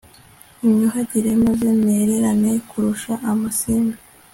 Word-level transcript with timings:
unyuhagire, 0.65 1.29
maze 1.45 1.67
nererane 1.83 2.51
kurusha 2.69 3.13
amasimbi 3.31 3.97